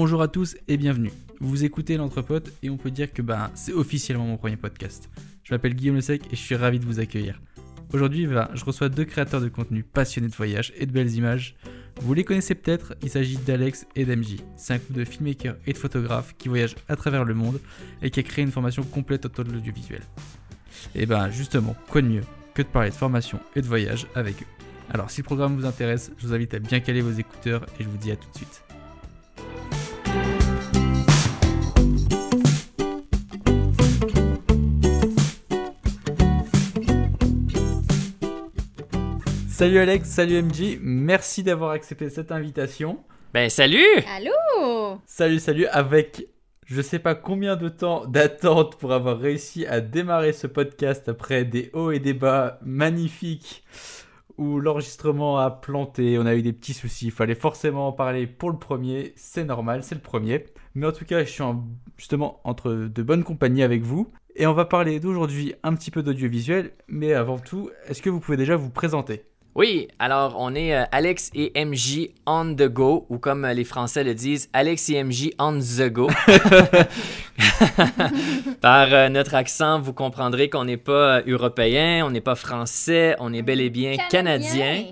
[0.00, 1.10] Bonjour à tous et bienvenue.
[1.40, 5.10] Vous écoutez l'Entrepote et on peut dire que ben, c'est officiellement mon premier podcast.
[5.42, 7.40] Je m'appelle Guillaume Le Sec et je suis ravi de vous accueillir.
[7.92, 11.56] Aujourd'hui, ben, je reçois deux créateurs de contenu passionnés de voyage et de belles images.
[12.00, 14.36] Vous les connaissez peut-être, il s'agit d'Alex et d'MJ.
[14.54, 17.58] C'est un couple de filmmakers et de photographes qui voyagent à travers le monde
[18.00, 20.02] et qui a créé une formation complète autour de l'audiovisuel.
[20.94, 24.42] Et ben justement, quoi de mieux que de parler de formation et de voyage avec
[24.42, 24.64] eux.
[24.90, 27.82] Alors si le programme vous intéresse, je vous invite à bien caler vos écouteurs et
[27.82, 28.62] je vous dis à tout de suite.
[39.58, 43.00] Salut Alex, salut MJ, merci d'avoir accepté cette invitation.
[43.34, 43.82] Ben salut!
[44.06, 45.00] Allô?
[45.04, 46.28] Salut, salut, avec
[46.64, 51.44] je sais pas combien de temps d'attente pour avoir réussi à démarrer ce podcast après
[51.44, 53.64] des hauts et des bas magnifiques
[54.36, 58.28] où l'enregistrement a planté, on a eu des petits soucis, il fallait forcément en parler
[58.28, 60.44] pour le premier, c'est normal, c'est le premier.
[60.76, 61.42] Mais en tout cas, je suis
[61.96, 64.12] justement entre de bonnes compagnies avec vous.
[64.36, 68.20] Et on va parler d'aujourd'hui un petit peu d'audiovisuel, mais avant tout, est-ce que vous
[68.20, 69.24] pouvez déjà vous présenter?
[69.58, 73.64] Oui, alors on est euh, Alex et MJ on the go, ou comme euh, les
[73.64, 76.08] Français le disent, Alex et MJ on the go.
[78.60, 83.32] Par euh, notre accent, vous comprendrez qu'on n'est pas européen, on n'est pas français, on
[83.32, 84.84] est bel et bien canadien.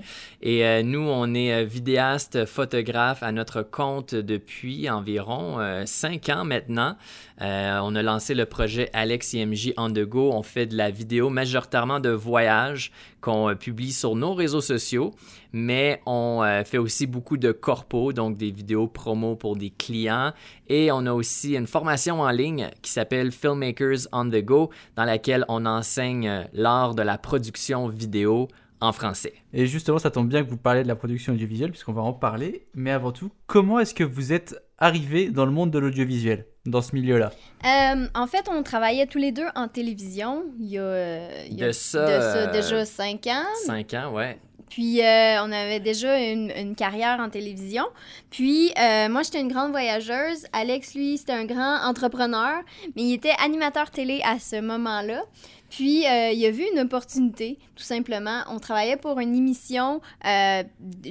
[0.43, 6.29] Et euh, nous, on est euh, vidéaste, photographe à notre compte depuis environ euh, cinq
[6.29, 6.97] ans maintenant.
[7.41, 10.33] on a lancé le projet Alex IMJ On The Go.
[10.33, 15.13] On fait de la vidéo majoritairement de voyage qu'on publie sur nos réseaux sociaux,
[15.53, 20.33] mais on fait aussi beaucoup de corpo, donc des vidéos promo pour des clients.
[20.69, 25.05] Et on a aussi une formation en ligne qui s'appelle Filmmakers On The Go, dans
[25.05, 28.49] laquelle on enseigne l'art de la production vidéo
[28.81, 29.35] en français.
[29.53, 32.13] Et justement, ça tombe bien que vous parlez de la production audiovisuelle, puisqu'on va en
[32.13, 32.67] parler.
[32.75, 36.83] Mais avant tout, comment est-ce que vous êtes arrivé dans le monde de l'audiovisuel, dans
[36.83, 37.33] ce milieu-là?
[37.65, 41.63] Euh, en fait, on travaillait tous les deux en télévision il y a, il y
[41.63, 43.47] a De ça, euh, déjà cinq ans.
[43.65, 44.39] Cinq ans, ouais.
[44.69, 47.85] Puis euh, on avait déjà une, une carrière en télévision.
[48.31, 50.45] Puis euh, moi, j'étais une grande voyageuse.
[50.53, 52.63] Alex, lui, c'était un grand entrepreneur,
[52.97, 55.23] mais il était animateur télé à ce moment-là.
[55.71, 58.43] Puis euh, il a vu une opportunité, tout simplement.
[58.49, 60.63] On travaillait pour une émission euh,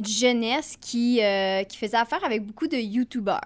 [0.03, 3.41] jeunesse qui, euh, qui faisait affaire avec beaucoup de YouTubers.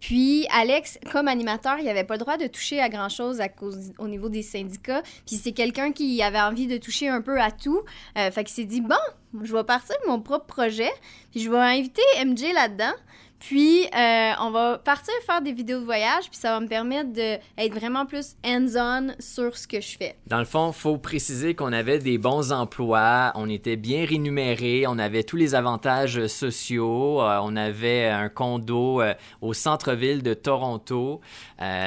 [0.00, 3.92] Puis Alex, comme animateur, il n'avait pas le droit de toucher à grand-chose à cause
[3.98, 5.02] au niveau des syndicats.
[5.26, 7.82] Puis c'est quelqu'un qui avait envie de toucher un peu à tout.
[8.16, 8.94] Euh, fait qu'il s'est dit, bon,
[9.42, 10.90] je vais partir de mon propre projet,
[11.32, 12.92] puis je vais inviter MJ là-dedans.
[13.38, 17.12] Puis, euh, on va partir faire des vidéos de voyage, puis ça va me permettre
[17.12, 20.16] d'être vraiment plus hands-on sur ce que je fais.
[20.26, 24.98] Dans le fond, faut préciser qu'on avait des bons emplois, on était bien rémunérés, on
[24.98, 31.20] avait tous les avantages sociaux, euh, on avait un condo euh, au centre-ville de Toronto,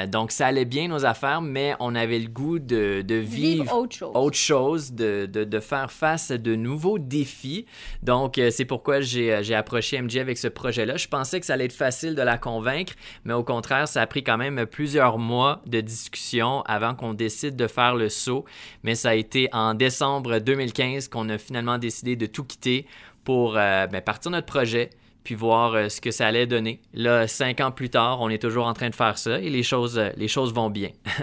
[0.08, 3.76] donc ça allait bien nos affaires, mais on avait le goût de, de vivre, Vivre
[3.76, 4.10] autre chose.
[4.14, 7.66] autre chose, de, de, de faire face à de nouveaux défis.
[8.02, 10.96] Donc, c'est pourquoi j'ai j'ai approché MJ avec ce projet-là.
[10.96, 12.94] Je pensais que ça allait être facile de la convaincre,
[13.24, 17.56] mais au contraire, ça a pris quand même plusieurs mois de discussion avant qu'on décide
[17.56, 18.44] de faire le saut.
[18.82, 22.86] Mais ça a été en décembre 2015 qu'on a finalement décidé de tout quitter
[23.24, 24.90] pour euh, ben, partir notre projet
[25.24, 26.80] puis voir euh, ce que ça allait donner.
[26.94, 29.62] Là, cinq ans plus tard, on est toujours en train de faire ça et les
[29.62, 30.90] choses, euh, les choses vont bien.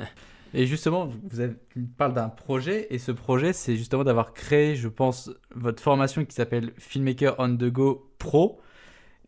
[0.53, 4.75] Et justement, vous avez, tu parles d'un projet, et ce projet, c'est justement d'avoir créé,
[4.75, 8.59] je pense, votre formation qui s'appelle Filmmaker on the Go Pro.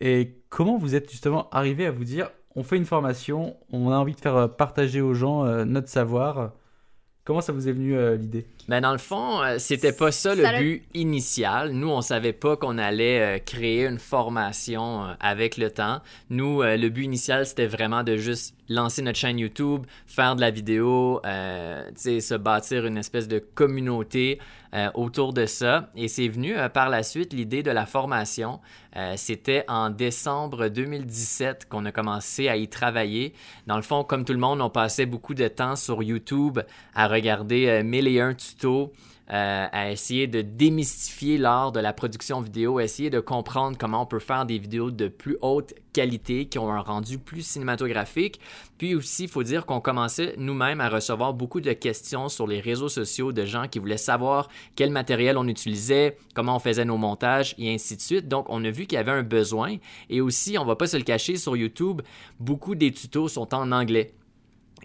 [0.01, 3.95] Et comment vous êtes justement arrivé à vous dire, on fait une formation, on a
[3.95, 6.53] envie de faire euh, partager aux gens euh, notre savoir.
[7.23, 8.47] Comment ça vous est venu euh, l'idée?
[8.67, 11.71] Ben dans le fond, euh, c'était pas ça le but initial.
[11.71, 16.01] Nous, on savait pas qu'on allait euh, créer une formation euh, avec le temps.
[16.31, 20.41] Nous, euh, le but initial, c'était vraiment de juste lancer notre chaîne YouTube, faire de
[20.41, 24.60] la vidéo, euh, se bâtir une espèce de communauté euh,
[24.93, 25.89] autour de ça.
[25.95, 28.59] Et c'est venu euh, par la suite l'idée de la formation.
[28.95, 33.33] Euh, c'était en décembre 2017 qu'on a commencé à y travailler.
[33.67, 36.59] Dans le fond, comme tout le monde, on passait beaucoup de temps sur YouTube
[36.93, 38.93] à regarder euh, mille et un tutos,
[39.31, 44.05] euh, à essayer de démystifier l'art de la production vidéo, essayer de comprendre comment on
[44.05, 48.39] peut faire des vidéos de plus haute qualité, qui ont un rendu plus cinématographique.
[48.77, 52.59] Puis aussi, il faut dire qu'on commençait nous-mêmes à recevoir beaucoup de questions sur les
[52.59, 56.97] réseaux sociaux de gens qui voulaient savoir quel matériel on utilisait, comment on faisait nos
[56.97, 58.27] montages et ainsi de suite.
[58.27, 59.77] Donc, on a vu qu'il y avait un besoin.
[60.09, 62.01] Et aussi, on va pas se le cacher, sur YouTube,
[62.39, 64.13] beaucoup des tutos sont en anglais.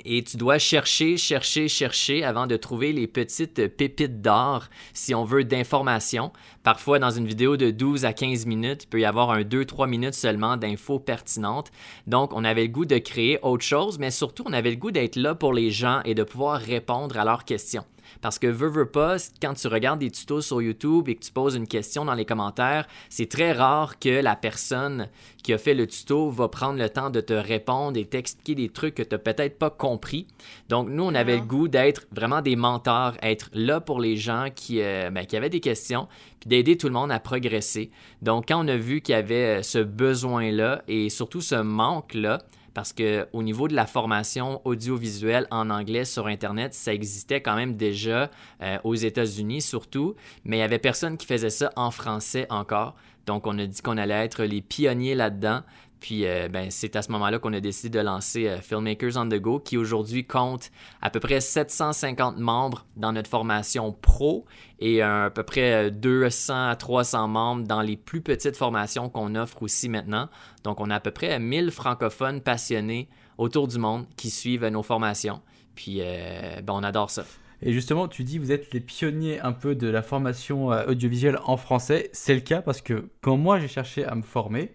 [0.05, 5.25] Et tu dois chercher, chercher, chercher avant de trouver les petites pépites d'or, si on
[5.25, 6.33] veut, d'informations.
[6.63, 9.89] Parfois, dans une vidéo de 12 à 15 minutes, il peut y avoir un 2-3
[9.89, 11.71] minutes seulement d'infos pertinentes.
[12.07, 14.91] Donc, on avait le goût de créer autre chose, mais surtout, on avait le goût
[14.91, 17.85] d'être là pour les gens et de pouvoir répondre à leurs questions.
[18.21, 21.33] Parce que veux, veux pas, quand tu regardes des tutos sur YouTube et que tu
[21.33, 25.09] poses une question dans les commentaires, c'est très rare que la personne
[25.43, 28.69] qui a fait le tuto va prendre le temps de te répondre et t'expliquer des
[28.69, 30.27] trucs que tu n'as peut-être pas compris.
[30.69, 34.49] Donc, nous, on avait le goût d'être vraiment des mentors, être là pour les gens
[34.55, 36.09] qui, euh, ben, qui avaient des questions,
[36.41, 37.91] puis d'aider tout le monde à progresser.
[38.23, 42.43] Donc, quand on a vu qu'il y avait euh, ce besoin-là et surtout ce manque-là,
[42.77, 47.75] parce qu'au niveau de la formation audiovisuelle en anglais sur Internet, ça existait quand même
[47.75, 48.31] déjà
[48.61, 50.15] euh, aux États-Unis surtout,
[50.45, 52.95] mais il n'y avait personne qui faisait ça en français encore.
[53.25, 55.63] Donc, on a dit qu'on allait être les pionniers là-dedans.
[56.01, 59.29] Puis euh, ben, c'est à ce moment-là qu'on a décidé de lancer euh, Filmmakers on
[59.29, 60.71] the Go, qui aujourd'hui compte
[61.01, 64.45] à peu près 750 membres dans notre formation pro
[64.79, 69.63] et à peu près 200 à 300 membres dans les plus petites formations qu'on offre
[69.63, 70.29] aussi maintenant.
[70.65, 73.09] Donc on a à peu près 1000 francophones passionnés
[73.39, 75.41] autour du monde qui suivent nos formations.
[75.75, 77.25] Puis euh, ben, on adore ça.
[77.63, 81.57] Et justement, tu dis vous êtes les pionniers un peu de la formation audiovisuelle en
[81.57, 82.11] français.
[82.13, 84.73] C'est le cas parce que quand moi j'ai cherché à me former,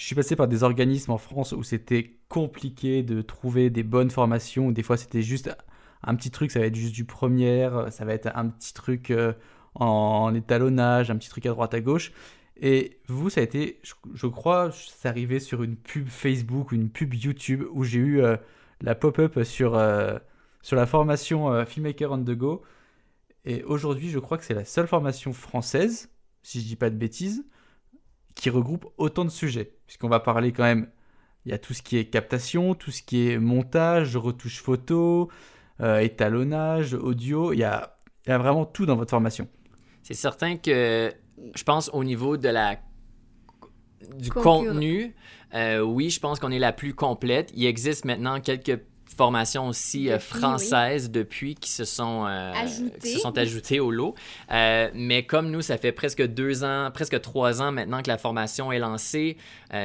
[0.00, 4.08] je suis passé par des organismes en France où c'était compliqué de trouver des bonnes
[4.08, 4.70] formations.
[4.70, 5.54] Des fois, c'était juste
[6.02, 9.10] un petit truc, ça va être juste du première, ça va être un petit truc
[9.10, 9.34] euh,
[9.74, 12.12] en étalonnage, un petit truc à droite à gauche.
[12.56, 13.78] Et vous, ça a été,
[14.14, 18.38] je, crois, c'est arrivé sur une pub Facebook une pub YouTube où j'ai eu euh,
[18.80, 20.18] la pop-up sur, euh,
[20.62, 22.62] sur la formation Filmmaker on the Go.
[23.44, 26.08] Et aujourd'hui, je crois que c'est la seule formation française,
[26.42, 27.44] si je dis pas de bêtises,
[28.34, 29.72] qui regroupe autant de sujets.
[29.86, 30.88] Puisqu'on va parler quand même,
[31.44, 35.30] il y a tout ce qui est captation, tout ce qui est montage, retouche photo,
[35.80, 39.48] euh, étalonnage, audio, il y, a, il y a vraiment tout dans votre formation.
[40.02, 41.12] C'est certain que
[41.54, 42.78] je pense au niveau de la
[44.16, 45.14] du contenu,
[45.54, 47.52] euh, oui, je pense qu'on est la plus complète.
[47.54, 48.80] Il existe maintenant quelques
[49.20, 52.52] formations aussi euh, françaises depuis qui se sont, euh,
[53.04, 54.14] se sont ajoutées au lot.
[54.50, 58.16] Euh, mais comme nous, ça fait presque deux ans, presque trois ans maintenant que la
[58.16, 59.36] formation est lancée,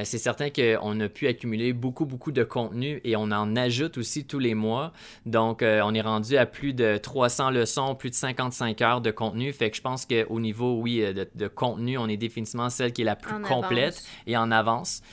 [0.04, 4.26] c'est certain qu'on a pu accumuler beaucoup, beaucoup de contenu et on en ajoute aussi
[4.26, 4.94] tous les mois.
[5.28, 9.54] Donc, on est rendu à plus de 300 leçons, plus de 55 heures de contenu.
[9.54, 13.06] Fait que je pense qu'au niveau, oui, de, contenu, on est définitivement celle qui est
[13.06, 15.04] la plus complète et en avance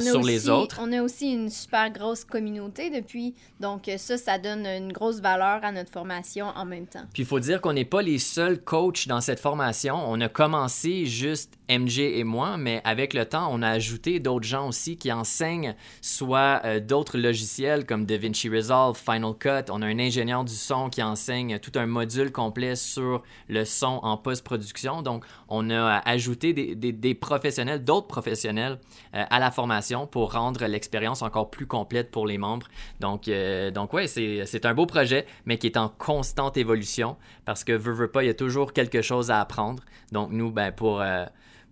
[0.00, 0.78] sur les autres.
[0.80, 5.20] On a aussi une super grosse communauté depuis donc euh, ça, ça donne une grosse
[5.20, 7.04] valeur à notre formation en même temps.
[7.12, 9.96] Puis il faut dire qu'on n'est pas les seuls coachs dans cette formation.
[10.06, 14.46] On a commencé juste MJ et moi, mais avec le temps, on a ajouté d'autres
[14.46, 19.70] gens aussi qui enseignent soit euh, d'autres logiciels comme DaVinci Resolve, Final Cut.
[19.70, 24.00] On a un ingénieur du son qui enseigne tout un module complet sur le son
[24.02, 25.02] en post-production.
[25.02, 28.78] Donc, on a ajouté des, professionnels, d'autres professionnels
[29.14, 32.68] euh, à la formation pour rendre l'expérience encore plus complète pour les membres.
[33.00, 33.28] Donc,
[33.72, 37.92] donc ouais, c'est un beau projet, mais qui est en constante évolution parce que, veux,
[37.92, 39.82] veux pas, il y a toujours quelque chose à apprendre.
[40.12, 41.02] Donc, nous, ben, pour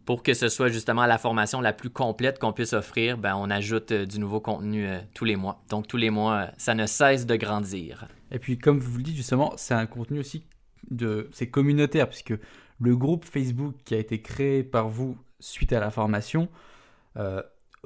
[0.04, 3.50] pour que ce soit justement la formation la plus complète qu'on puisse offrir, ben, on
[3.50, 5.62] ajoute euh, du nouveau contenu euh, tous les mois.
[5.70, 8.06] Donc tous les mois, euh, ça ne cesse de grandir.
[8.30, 10.44] Et puis comme vous le dites justement, c'est un contenu aussi
[10.90, 12.34] de c'est communautaire puisque
[12.80, 16.48] le groupe Facebook qui a été créé par vous suite à la formation,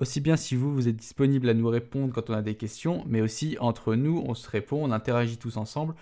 [0.00, 3.05] aussi bien si vous vous êtes disponible à nous répondre quand on a des questions,
[3.07, 5.95] mais aussi entre nous, on se répond, on interagit tous ensemble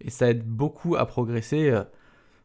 [0.00, 1.72] et ça aide beaucoup à progresser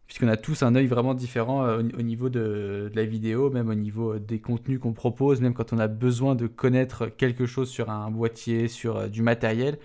[0.09, 3.75] puisqu'on a tous un œil vraiment différent euh, au, niveau de, la vidéo, même au
[3.75, 7.69] niveau euh, des contenus qu'on propose, même quand on a besoin de connaître quelque chose
[7.69, 9.77] sur un boîtier, sur euh, du matériel,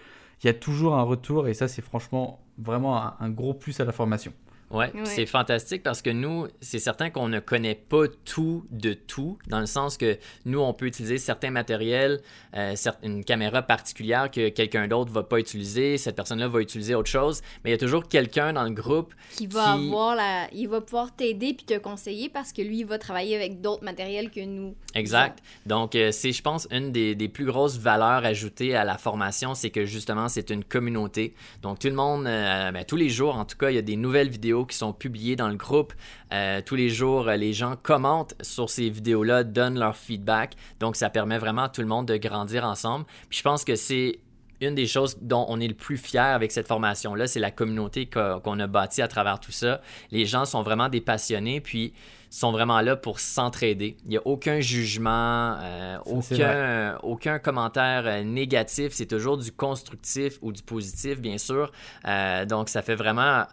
[0.43, 3.85] il y a toujours un retour et ça c'est franchement vraiment un gros plus à
[3.85, 4.33] la formation.
[4.71, 9.39] Ouais, c'est fantastique parce que nous, c'est certain qu'on ne connaît pas tout de tout,
[9.47, 12.21] dans le sens que nous, on peut utiliser certains matériels,
[12.57, 17.11] euh, une caméra particulière que quelqu'un d'autre va pas utiliser, cette personne-là va utiliser autre
[17.11, 20.69] chose, mais il y a toujours quelqu'un dans le groupe qui va avoir la, il
[20.69, 24.31] va pouvoir t'aider puis te conseiller parce que lui, il va travailler avec d'autres matériels
[24.31, 24.75] que nous.
[24.95, 25.41] Exact.
[25.67, 29.55] Donc, euh, c'est, je pense, une des, des, plus grosses valeurs ajoutées à la formation,
[29.55, 31.35] c'est que justement, c'est une communauté.
[31.63, 33.83] Donc, tout le monde, euh, ben, tous les jours, en tout cas, il y a
[33.83, 35.93] des nouvelles vidéos qui sont publiés dans le groupe.
[36.33, 40.55] Euh, tous les jours, les gens commentent sur ces vidéos-là, donnent leur feedback.
[40.79, 43.07] Donc, ça permet vraiment à tout le monde de grandir ensemble.
[43.29, 44.21] Puis je pense que c'est
[44.61, 48.07] une des choses dont on est le plus fier avec cette formation-là, c'est la communauté
[48.07, 49.81] qu'on a bâtie à travers tout ça.
[50.11, 51.93] Les gens sont vraiment des passionnés, puis
[52.31, 53.97] sont vraiment là pour s'entraider.
[54.05, 58.93] Il n'y a aucun jugement, euh, aucun, aucun commentaire euh, négatif.
[58.93, 61.71] C'est toujours du constructif ou du positif, bien sûr.
[62.07, 63.45] Euh, donc, ça fait vraiment...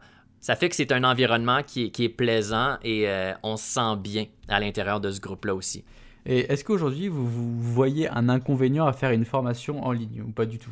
[0.41, 3.07] Ça fait que c'est un environnement qui est, qui est plaisant et
[3.43, 5.85] on se sent bien à l'intérieur de ce groupe-là aussi.
[6.25, 10.31] Et est-ce qu'aujourd'hui, vous, vous voyez un inconvénient à faire une formation en ligne ou
[10.31, 10.71] pas du tout?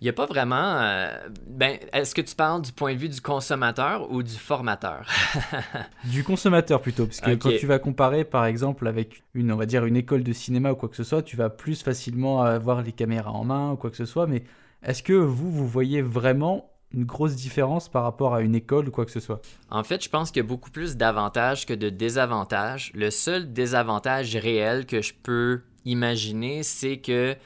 [0.00, 0.78] Il n'y a pas vraiment.
[0.80, 1.10] Euh,
[1.48, 5.06] ben, est-ce que tu parles du point de vue du consommateur ou du formateur?
[6.04, 9.66] Du consommateur plutôt, parce que quand tu vas comparer par exemple avec une, on va
[9.66, 12.82] dire une école de cinéma ou quoi que ce soit, tu vas plus facilement avoir
[12.82, 14.28] les caméras en main ou quoi que ce soit.
[14.28, 14.44] Mais
[14.84, 18.90] est-ce que vous, vous voyez vraiment une grosse différence par rapport à une école ou
[18.90, 19.40] quoi que ce soit?
[19.70, 22.92] En fait, je pense qu'il y a beaucoup plus d'avantages que de désavantages.
[22.94, 27.36] Le seul désavantage réel que je peux imaginer, c'est que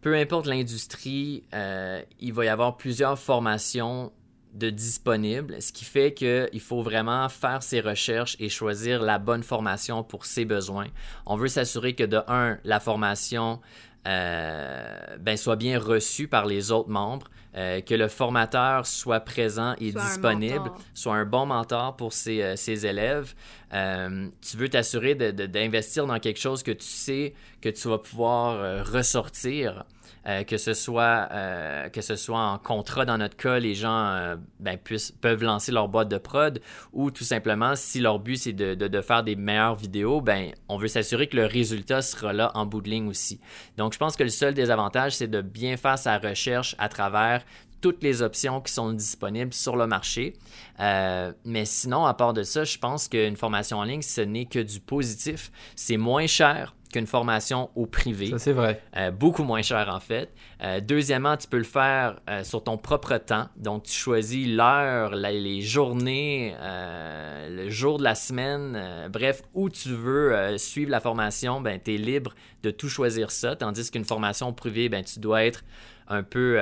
[0.00, 4.12] peu importe l'industrie, euh, il va y avoir plusieurs formations
[4.54, 9.44] de disponibles, ce qui fait qu'il faut vraiment faire ses recherches et choisir la bonne
[9.44, 10.88] formation pour ses besoins.
[11.26, 13.60] On veut s'assurer que de un, la formation
[14.06, 19.74] euh, ben, soit bien reçue par les autres membres, euh, que le formateur soit présent
[19.80, 23.34] et disponible, soit un bon mentor pour ses, ses élèves.
[23.70, 29.84] tu veux t'assurer d'investir dans quelque chose que tu sais que tu vas pouvoir ressortir
[30.26, 34.06] euh, que, ce soit, euh, que ce soit en contrat dans notre cas, les gens
[34.10, 34.78] euh, ben,
[35.20, 36.60] peuvent lancer leur boîte de prod
[36.92, 40.76] ou tout simplement, si leur but c'est de, de, faire des meilleures vidéos, ben, on
[40.76, 43.40] veut s'assurer que le résultat sera là en bout de ligne aussi.
[43.78, 47.42] Donc, je pense que le seul désavantage, c'est de bien faire sa recherche à travers
[47.80, 50.34] toutes les options qui sont disponibles sur le marché.
[50.78, 54.58] mais sinon, à part de ça, je pense qu'une formation en ligne, ce n'est que
[54.58, 55.50] du positif.
[55.76, 58.30] C'est moins cher qu'une formation au privé.
[58.30, 58.82] Ça, c'est vrai.
[58.96, 60.32] Euh, beaucoup moins cher, en fait.
[60.62, 63.48] Euh, deuxièmement, tu peux le faire euh, sur ton propre temps.
[63.56, 70.56] Donc, tu choisis l'heure, les journées, le jour de la semaine, bref, où tu veux
[70.58, 73.56] suivre la formation, ben, tu es libre de tout choisir ça.
[73.56, 75.64] Tandis qu'une formation privée, ben, tu dois être
[76.08, 76.58] un peu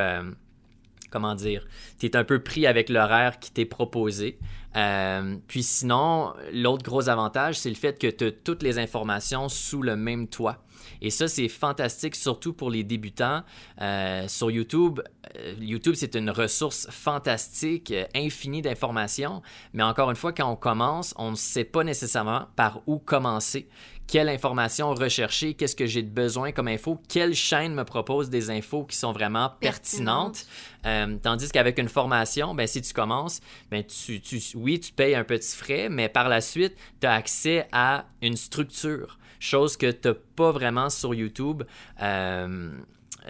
[1.10, 1.66] comment dire,
[1.98, 4.38] tu es un peu pris avec l'horaire qui t'est proposé.
[4.76, 9.48] Euh, puis sinon, l'autre gros avantage, c'est le fait que tu as toutes les informations
[9.48, 10.64] sous le même toit.
[11.00, 13.42] Et ça, c'est fantastique, surtout pour les débutants.
[13.80, 15.00] Euh, sur YouTube,
[15.36, 19.42] euh, YouTube, c'est une ressource fantastique, infinie d'informations.
[19.72, 23.68] Mais encore une fois, quand on commence, on ne sait pas nécessairement par où commencer
[24.08, 28.50] quelle information rechercher, qu'est-ce que j'ai de besoin comme info, quelle chaîne me propose des
[28.50, 30.46] infos qui sont vraiment pertinentes.
[30.86, 35.14] Euh, tandis qu'avec une formation, ben, si tu commences, ben, tu, tu, oui, tu payes
[35.14, 39.90] un petit frais, mais par la suite, tu as accès à une structure, chose que
[39.90, 41.62] tu n'as pas vraiment sur YouTube.
[42.02, 42.70] Euh,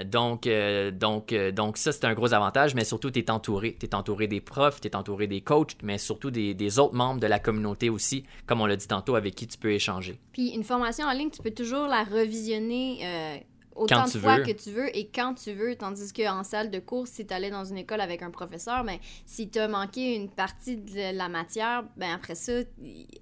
[0.04, 3.76] donc, euh, donc, euh, donc ça, c'est un gros avantage, mais surtout, tu es entouré.
[3.78, 7.20] Tu es entouré des profs, tu es entouré des coachs, mais surtout des, autres membres
[7.20, 10.18] de la communauté aussi, comme on l'a dit tantôt, avec qui tu peux échanger.
[10.32, 13.00] Puis une formation en ligne, tu peux toujours la revisionner.
[13.02, 13.36] Euh,
[13.74, 17.06] autant de fois que tu veux et quand tu veux, tandis qu'en salle de cours,
[17.06, 20.28] si tu allais dans une école avec un professeur, ben, si tu as manqué une
[20.28, 22.52] partie de la matière, ben, après ça,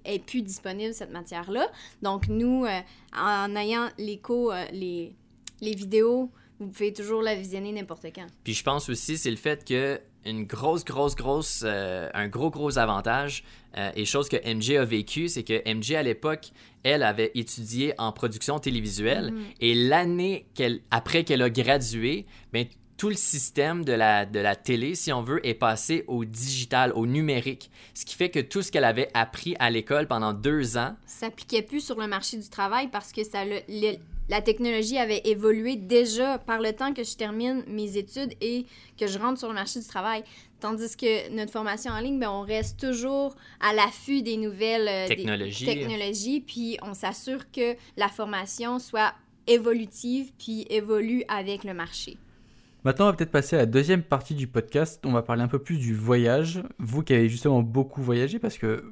[0.03, 1.67] est plus disponible cette matière-là.
[2.01, 2.65] Donc, nous,
[3.15, 5.15] en ayant les cours, les,
[5.61, 8.27] les vidéos vous pouvez toujours la visionner n'importe quand.
[8.43, 12.49] Puis je pense aussi, c'est le fait que une grosse, grosse, grosse, euh, un gros,
[12.49, 13.43] gros avantage
[13.77, 16.51] euh, et chose que MJ a vécu, c'est que MJ à l'époque,
[16.83, 19.55] elle avait étudié en production télévisuelle mm-hmm.
[19.61, 22.65] et l'année qu'elle, après qu'elle a gradué, ben,
[22.97, 26.91] tout le système de la, de la télé, si on veut, est passé au digital,
[26.93, 27.69] au numérique.
[27.93, 30.95] Ce qui fait que tout ce qu'elle avait appris à l'école pendant deux ans...
[31.05, 33.61] s'appliquait plus sur le marché du travail parce que ça le,
[34.29, 38.65] la technologie avait évolué déjà par le temps que je termine mes études et
[38.99, 40.23] que je rentre sur le marché du travail.
[40.59, 45.07] Tandis que notre formation en ligne, ben, on reste toujours à l'affût des nouvelles euh,
[45.07, 45.65] technologies.
[45.65, 49.13] technologies, puis on s'assure que la formation soit
[49.45, 52.17] évolutive, puis évolue avec le marché.
[52.83, 55.01] Maintenant, on va peut-être passer à la deuxième partie du podcast.
[55.05, 56.63] On va parler un peu plus du voyage.
[56.79, 58.83] Vous qui avez justement beaucoup voyagé, parce que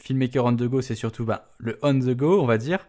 [0.00, 2.86] Filmmaker on the go, c'est surtout ben, le on the go, on va dire.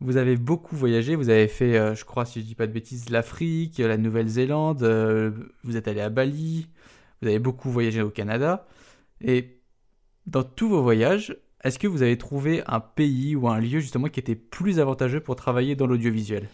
[0.00, 2.72] Vous avez beaucoup voyagé, vous avez fait, euh, je crois, si je dis pas de
[2.72, 5.30] bêtises, l'Afrique, la Nouvelle-Zélande, euh,
[5.62, 6.68] vous êtes allé à Bali,
[7.20, 8.66] vous avez beaucoup voyagé au Canada.
[9.20, 9.60] Et
[10.26, 14.08] dans tous vos voyages, est-ce que vous avez trouvé un pays ou un lieu justement
[14.08, 16.48] qui était plus avantageux pour travailler dans l'audiovisuel?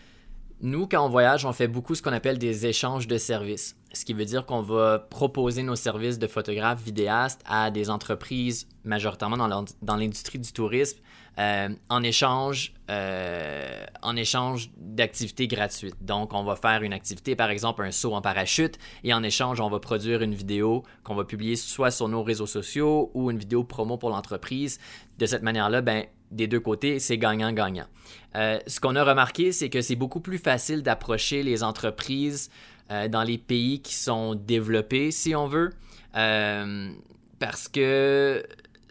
[0.60, 3.76] Nous, quand on voyage, on fait beaucoup ce qu'on appelle des échanges de services.
[3.92, 8.68] ce qui veut dire qu'on va proposer nos services de photographe vidéaste à des entreprises
[8.84, 10.98] majoritairement dans l'industrie du tourisme
[11.38, 13.84] euh, en échange, euh,
[14.16, 15.96] échange d'activités gratuites.
[16.00, 19.60] Donc, on va faire une activité, par exemple un saut en parachute, et en échange,
[19.60, 23.38] on va produire une vidéo qu'on va publier soit sur nos réseaux sociaux ou une
[23.38, 24.78] vidéo promo pour l'entreprise.
[25.18, 27.86] De cette manière-là, ben, des deux côtés, c'est gagnant-gagnant.
[28.34, 32.50] Euh, ce qu'on a remarqué, c'est que c'est beaucoup plus facile d'approcher les entreprises
[32.88, 35.72] dans les pays qui sont développés, si on veut,
[36.12, 38.44] parce que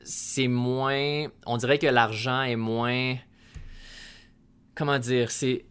[0.06, 1.27] c'est moins.
[1.46, 3.15] On dirait que l'argent est moins.
[4.75, 5.65] Comment dire C'est.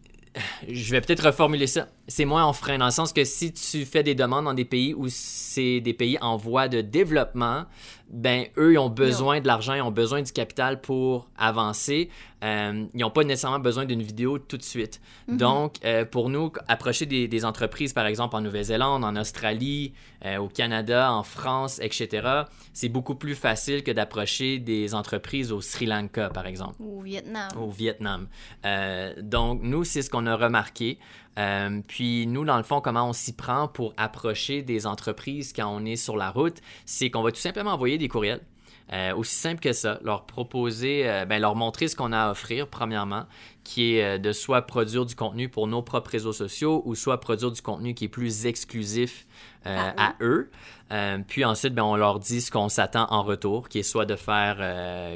[0.67, 1.87] Je vais peut-être reformuler ça.
[2.07, 4.65] C'est moins en frein, dans le sens que si tu fais des demandes dans des
[4.65, 7.65] pays où c'est des pays en voie de développement,
[8.09, 12.09] ben eux, ils ont besoin de l'argent, ils ont besoin du capital pour avancer.
[12.43, 15.01] Euh, ils n'ont pas nécessairement besoin d'une vidéo tout de suite.
[15.27, 15.37] Mhm.
[15.37, 19.93] Donc, euh, pour nous, approcher des, entreprises, par exemple en Nouvelle-Zélande, en Australie,
[20.25, 22.43] euh, au Canada, en France, etc.,
[22.73, 26.75] c'est beaucoup plus facile que d'approcher des entreprises au Sri Lanka, par exemple.
[26.79, 27.49] Au Vietnam.
[27.57, 28.27] Au Vietnam.
[29.21, 30.99] donc, nous, c'est ce qu'on a remarqué.
[31.87, 35.85] Puis nous, dans le fond, comment on s'y prend pour approcher des entreprises quand on
[35.85, 38.41] est sur la route, c'est qu'on va tout simplement envoyer des courriels.
[38.93, 42.31] Euh, aussi simple que ça, leur proposer, euh, ben, leur montrer ce qu'on a à
[42.31, 43.25] offrir, premièrement,
[43.63, 47.19] qui est euh, de soit produire du contenu pour nos propres réseaux sociaux ou soit
[47.19, 49.25] produire du contenu qui est plus exclusif
[49.67, 50.51] à, eux.
[51.27, 54.15] puis ensuite, ben, on leur dit ce qu'on s'attend en retour, qui est soit de
[54.15, 54.57] faire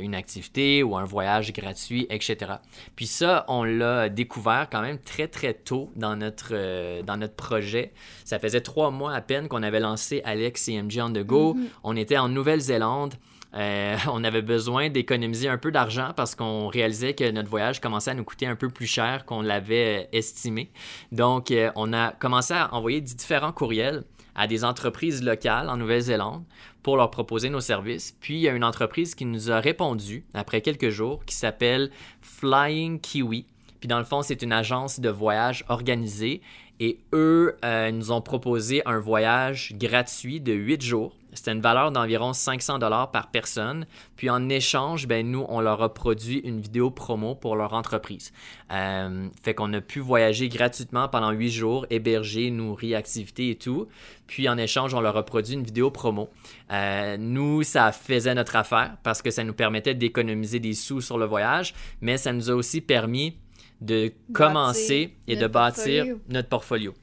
[0.02, 2.54] une activité ou un voyage gratuit, etc.
[2.96, 7.94] Puis ça, on l'a découvert quand même très, très tôt dans notre, dans notre projet.
[8.26, 11.54] Ça faisait trois mois à peine qu'on avait lancé Alex et MG on the go.
[11.54, 11.68] Mm-hmm.
[11.84, 13.14] On était en Nouvelle-Zélande.
[13.56, 18.12] Euh, on avait besoin d'économiser un peu d'argent parce qu'on réalisait que notre voyage commençait
[18.12, 20.72] à nous coûter un peu plus cher qu'on l'avait euh, estimé.
[21.12, 24.04] Donc, euh, on a commencé à envoyer différents courriels
[24.36, 26.44] à des entreprises locales en Nouvelle-Zélande
[26.84, 28.16] pour leur proposer nos services.
[28.20, 31.92] Puis, il y a une entreprise qui nous a répondu après quelques jours qui s'appelle
[32.22, 33.46] Flying Kiwi.
[33.80, 36.42] Puis, dans le fond, c'est une agence de voyage organisée
[36.80, 37.58] et eux
[37.92, 43.12] nous ont proposé un voyage gratuit de 8 jours c'était une valeur d'environ 500 dollars
[43.12, 43.86] par personne.
[44.16, 48.32] Puis en échange, ben, nous, on leur a produit une vidéo promo pour leur entreprise.
[48.72, 53.88] Euh, fait qu'on a pu voyager gratuitement pendant huit jours, héberger, nourrir, activités et tout.
[54.28, 56.30] Puis en échange, on leur a produit une vidéo promo.
[56.72, 61.18] Euh, nous, ça faisait notre affaire parce que ça nous permettait d'économiser des sous sur
[61.18, 63.38] le voyage, mais ça nous a aussi permis
[63.82, 66.94] de commencer et de bâtir notre portfolio.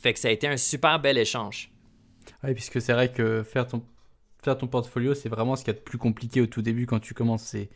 [0.00, 1.70] Fait que ça a été un super bel échange.
[2.44, 3.82] Oui, puisque c'est vrai que faire ton,
[4.42, 6.86] faire ton portfolio, c'est vraiment ce qu'il y a de plus compliqué au tout début
[6.86, 7.42] quand tu commences.
[7.42, 7.68] C'est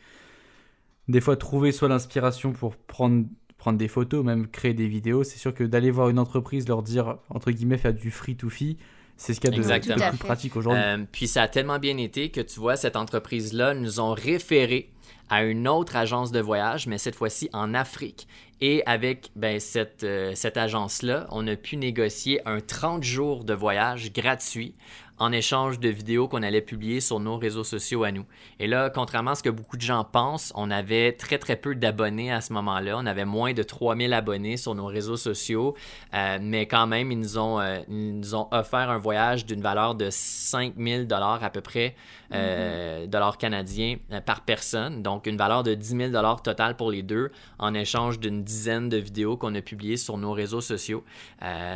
[1.07, 3.25] des fois trouver soit l'inspiration pour prendre,
[3.57, 5.23] prendre des photos, même créer des vidéos.
[5.23, 8.77] C'est sûr que d'aller voir une entreprise, leur dire, entre guillemets, faire du free-to-fee,
[9.17, 10.81] c'est ce qu'il y a de, plus pratique aujourd'hui.
[10.83, 14.89] Euh, puis ça a tellement bien été que tu vois, cette entreprise-là nous ont référé
[15.29, 18.27] à une autre agence de voyage, mais cette fois-ci en Afrique.
[18.61, 23.53] Et avec ben, cette, euh, cette agence-là, on a pu négocier un 30 jours de
[23.53, 24.73] voyage gratuit
[25.19, 28.25] en échange de vidéos qu'on allait publier sur nos réseaux sociaux à nous.
[28.59, 31.75] Et là, contrairement à ce que beaucoup de gens pensent, on avait très très peu
[31.75, 32.97] d'abonnés à ce moment-là.
[32.97, 35.75] On avait moins de 3000 abonnés sur nos réseaux sociaux,
[36.13, 39.95] euh, mais quand même, ils nous ont, euh, nous ont offert un voyage d'une valeur
[39.95, 41.95] de 5000 dollars à peu près,
[42.33, 43.09] euh, mm-hmm.
[43.09, 45.03] dollars canadiens par personne.
[45.03, 48.89] Donc, une valeur de 10 000 dollars total pour les deux en échange d'une dizaine
[48.89, 51.03] de vidéos qu'on a publiées sur nos réseaux sociaux.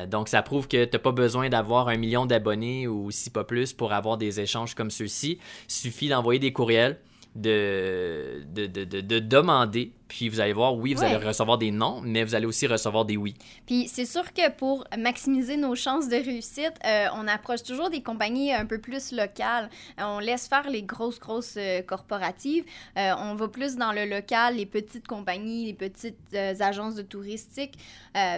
[0.08, 3.44] donc, ça prouve que tu n'as pas besoin d'avoir un million d'abonnés ou si pas
[3.44, 5.40] plus, pour avoir des échanges comme ceux-ci.
[5.68, 7.00] Suffit d'envoyer des courriels,
[7.36, 12.02] de, de, de, de, demander, puis vous allez voir, oui, vous allez recevoir des non,
[12.02, 13.36] mais vous allez aussi recevoir des oui.
[13.66, 18.02] Puis c'est sûr que pour maximiser nos chances de réussite, euh, on approche toujours des
[18.02, 19.70] compagnies un peu plus locales.
[20.00, 22.64] Euh, on laisse faire les grosses, grosses euh, corporatives.
[22.96, 27.78] on va plus dans le local, les petites compagnies, les petites agences de touristique.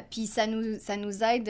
[0.10, 1.49] puis ça nous, ça nous aide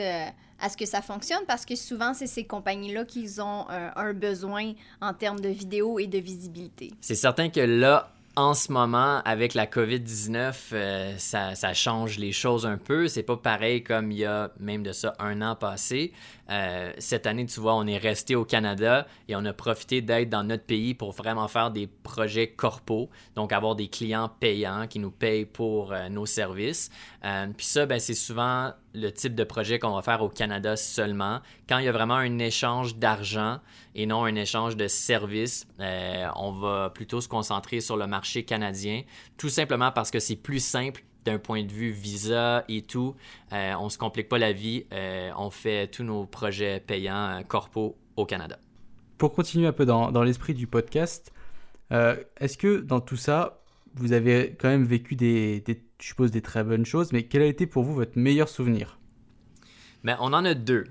[0.58, 4.72] à ce que ça fonctionne parce que souvent, c'est ces compagnies-là qui ont un besoin
[5.00, 6.90] en termes de vidéo et de visibilité.
[7.00, 12.32] C'est certain que là, en ce moment, avec la COVID-19, euh, ça, ça, change les
[12.32, 13.08] choses un peu.
[13.08, 16.12] C'est pas pareil comme il y a même de ça un an passé.
[16.50, 20.28] Euh, cette année, tu vois, on est resté au Canada et on a profité d'être
[20.28, 24.98] dans notre pays pour vraiment faire des projets corpaux, donc avoir des clients payants qui
[24.98, 26.90] nous payent pour euh, nos services.
[27.24, 30.76] Euh, puis ça, ben, c'est souvent le type de projet qu'on va faire au Canada
[30.76, 31.40] seulement.
[31.68, 33.60] Quand il y a vraiment un échange d'argent
[33.94, 39.02] et non un échange de services, on va plutôt se concentrer sur le marché canadien,
[39.36, 43.14] tout simplement parce que c'est plus simple d'un point de vue visa et tout.
[43.52, 44.86] Euh, on se complique pas la vie.
[44.92, 48.58] Euh, on fait tous nos projets payants euh, corpo au Canada.
[49.18, 51.32] Pour continuer un peu dans, dans l'esprit du podcast,
[51.90, 53.62] est-ce que dans tout ça,
[53.94, 57.42] vous avez quand même vécu des, des, je suppose, des très bonnes choses, mais quel
[57.42, 58.98] a été pour vous votre meilleur souvenir?
[60.04, 60.84] Mais on en a deux.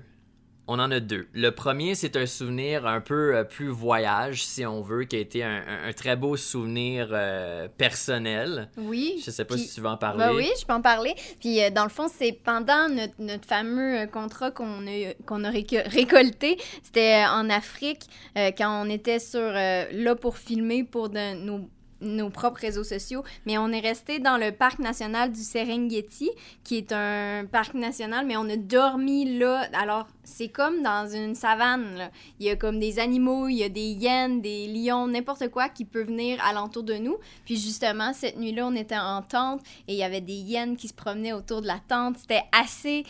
[0.72, 1.26] On en a deux.
[1.32, 5.18] Le premier, c'est un souvenir un peu euh, plus voyage, si on veut, qui a
[5.18, 8.68] été un, un- un très beau souvenir euh, personnel.
[8.76, 9.20] Oui.
[9.26, 10.24] Je sais pas Puis- si tu veux en parler.
[10.24, 11.14] Ben oui, je peux en parler.
[11.40, 15.50] Puis euh, dans le fond, c'est pendant notre, notre fameux contrat qu'on a, qu'on a
[15.50, 16.56] récolté.
[16.84, 18.02] C'était en Afrique,
[18.38, 21.68] euh, quand on était sur, là pour filmer pour de- nos,
[22.00, 23.22] nos propres réseaux sociaux.
[23.46, 26.30] Mais on est resté dans le parc national du Serengeti,
[26.64, 29.66] qui est un parc national, mais on a dormi là.
[29.72, 31.96] Alors, c'est comme dans une savane.
[31.96, 32.10] là.
[32.38, 35.68] Il y a comme des animaux, il y a des hyènes, des lions, n'importe quoi
[35.68, 37.16] qui peut venir alentour de nous.
[37.44, 40.88] Puis justement, cette nuit-là, on était en tente et il y avait des hyènes qui
[40.88, 42.18] se promenaient autour de la tente.
[42.18, 43.04] C'était assez,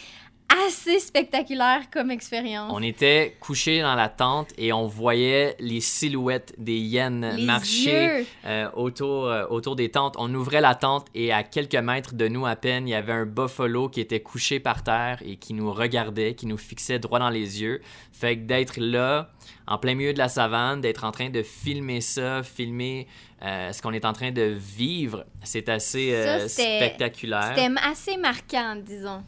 [0.67, 2.73] assez spectaculaire comme expérience.
[2.75, 8.27] On était couchés dans la tente et on voyait les silhouettes des hyènes Les marcher
[8.45, 10.17] euh, autour, euh, autour des tentes.
[10.19, 13.13] On ouvrait la tente et à quelques mètres de nous à peine, il y avait
[13.13, 17.19] un buffalo qui était couché par terre et qui nous regardait, qui nous fixait droit
[17.19, 17.81] dans les yeux.
[18.13, 19.31] Fait que d'être là,
[19.67, 23.07] en plein milieu de la savane, d'être en train de filmer ça, filmer
[23.43, 27.55] euh, ce qu'on est en train de vivre, c'est assez Ça, spectaculaire.
[27.55, 29.23] C'était assez marquant, disons.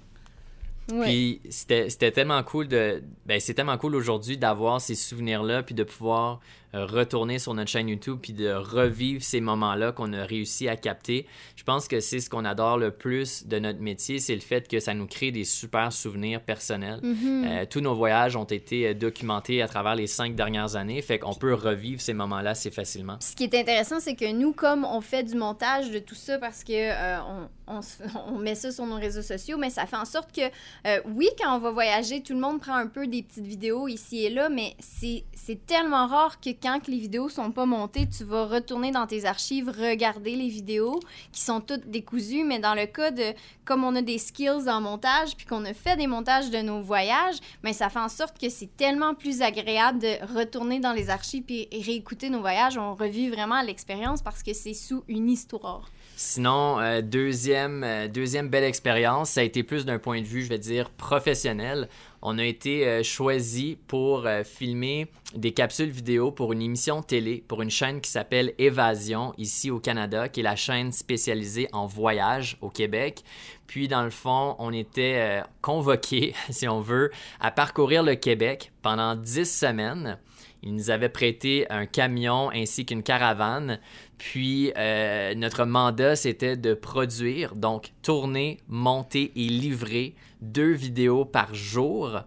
[0.90, 1.04] Ouais.
[1.04, 3.02] Puis c'était tellement cool de.
[3.26, 6.40] Ben, c'est tellement cool aujourd'hui d'avoir ces souvenirs-là, puis de pouvoir
[6.72, 11.26] retourner sur notre chaîne YouTube, puis de revivre ces moments-là qu'on a réussi à capter.
[11.56, 14.68] Je pense que c'est ce qu'on adore le plus de notre métier, c'est le fait
[14.68, 17.00] que ça nous crée des super souvenirs personnels.
[17.02, 17.44] Mhm.
[17.46, 21.18] Euh, tous nos voyages ont été euh, documentés à travers les cinq dernières années, fait
[21.18, 23.16] qu'on peut revivre ces moments-là assez facilement.
[23.20, 26.38] Ce qui est intéressant, c'est que nous, comme on fait du montage de tout ça
[26.38, 27.20] parce que euh,
[27.68, 27.80] on,
[28.26, 30.42] on met ça sur nos réseaux sociaux, mais ça fait en sorte que,
[30.86, 33.88] euh, oui, quand on va voyager, tout le monde prend un peu des petites vidéos
[33.88, 37.66] ici et là, mais c'est c'est tellement rare que quand que les vidéos sont pas
[37.66, 41.00] montées, tu vas retourner dans tes archives, regarder les vidéos
[41.32, 44.80] qui sont toutes décousues, mais dans le cas de, comme on a des skills en
[44.80, 48.38] montage, puis qu'on a fait des montages de nos voyages, mais ça fait en sorte
[48.38, 52.78] que c'est tellement plus agréable de retourner dans les archives puis réécouter nos voyages.
[52.78, 55.90] On revit vraiment l'expérience parce que c'est sous une histoire.
[56.24, 60.42] Sinon, euh, deuxième, euh, deuxième belle expérience, ça a été plus d'un point de vue,
[60.42, 61.88] je vais dire, professionnel.
[62.22, 67.60] On a été euh, choisi pour filmer des capsules vidéo pour une émission télé, pour
[67.60, 72.56] une chaîne qui s'appelle Évasion, ici au Canada, qui est la chaîne spécialisée en voyage
[72.60, 73.24] au Québec.
[73.66, 79.16] Puis, dans le fond, on était convoqués, si on veut, à parcourir le Québec pendant
[79.16, 80.18] 10 semaines.
[80.62, 83.80] Ils nous avaient prêté un camion ainsi qu'une caravane.
[84.22, 91.52] Puis euh, notre mandat, c'était de produire, donc tourner, monter et livrer deux vidéos par
[91.56, 92.20] jour.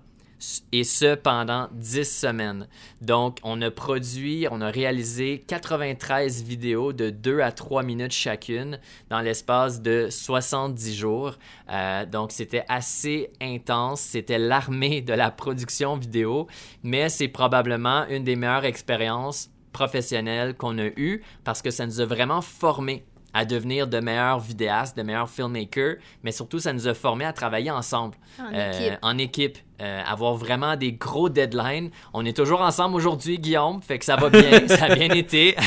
[0.73, 2.67] Et ce pendant 10 semaines.
[2.99, 8.77] Donc, on a produit, on a réalisé 93 vidéos de 2 à 3 minutes chacune
[9.09, 11.35] dans l'espace de 70 jours.
[11.71, 14.01] Euh, donc, c'était assez intense.
[14.01, 16.47] C'était l'armée de la production vidéo,
[16.83, 19.49] mais c'est probablement une des meilleures expériences
[19.79, 24.39] professionnelles qu'on a eues parce que ça nous a vraiment formés à devenir de meilleurs
[24.39, 28.15] vidéastes, de meilleurs filmmakers, mais surtout, ça nous a formés à travailler ensemble.
[28.39, 28.99] En Euh, équipe.
[29.01, 29.57] en équipe.
[29.81, 31.89] Euh, avoir vraiment des gros deadlines.
[32.13, 35.55] On est toujours ensemble aujourd'hui, Guillaume, fait que ça va bien, ça a bien été.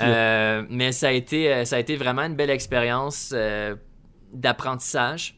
[0.00, 3.34] Euh, mais ça a, été, ça a été vraiment une belle expérience
[4.32, 5.34] d'apprentissage.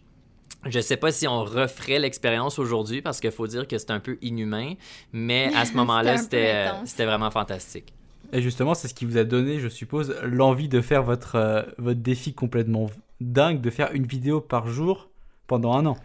[0.67, 4.01] Je sais pas si on referait l'expérience aujourd'hui parce qu'il faut dire que c'est un
[4.01, 4.75] peu inhumain,
[5.13, 7.93] mais à ce moment-là, C'était euh, c'était vraiment fantastique.
[8.33, 11.63] Et justement, c'est ce qui vous a donné, je suppose, l'envie de faire votre, euh,
[11.79, 12.87] votre défi complètement
[13.21, 15.09] dingue, de faire une vidéo par jour
[15.47, 15.97] pendant un an.